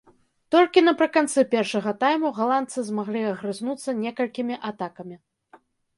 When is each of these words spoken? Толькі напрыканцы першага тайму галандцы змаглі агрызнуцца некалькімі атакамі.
Толькі 0.53 0.81
напрыканцы 0.87 1.43
першага 1.51 1.93
тайму 2.03 2.27
галандцы 2.39 2.79
змаглі 2.89 3.21
агрызнуцца 3.33 3.89
некалькімі 4.07 4.55
атакамі. 4.71 5.15